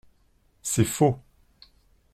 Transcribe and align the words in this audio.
C’est 0.63 0.83
faux. 0.85 1.19